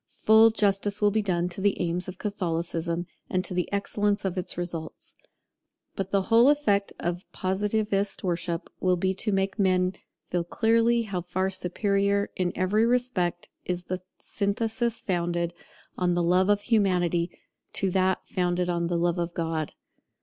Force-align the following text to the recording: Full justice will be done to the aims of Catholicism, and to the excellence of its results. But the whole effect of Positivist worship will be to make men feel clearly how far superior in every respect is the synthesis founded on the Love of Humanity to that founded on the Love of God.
Full 0.15 0.49
justice 0.49 0.99
will 0.99 1.11
be 1.11 1.21
done 1.21 1.47
to 1.49 1.61
the 1.61 1.79
aims 1.79 2.07
of 2.07 2.17
Catholicism, 2.17 3.05
and 3.29 3.45
to 3.45 3.53
the 3.53 3.71
excellence 3.71 4.25
of 4.25 4.35
its 4.35 4.57
results. 4.57 5.15
But 5.95 6.09
the 6.09 6.23
whole 6.23 6.49
effect 6.49 6.91
of 6.99 7.31
Positivist 7.33 8.23
worship 8.23 8.71
will 8.79 8.95
be 8.97 9.13
to 9.13 9.31
make 9.31 9.59
men 9.59 9.93
feel 10.31 10.43
clearly 10.43 11.03
how 11.03 11.21
far 11.21 11.51
superior 11.51 12.31
in 12.35 12.51
every 12.55 12.87
respect 12.87 13.49
is 13.63 13.83
the 13.83 14.01
synthesis 14.19 15.01
founded 15.03 15.53
on 15.99 16.15
the 16.15 16.23
Love 16.23 16.49
of 16.49 16.61
Humanity 16.61 17.37
to 17.73 17.91
that 17.91 18.27
founded 18.27 18.71
on 18.71 18.87
the 18.87 18.97
Love 18.97 19.19
of 19.19 19.35
God. 19.35 19.71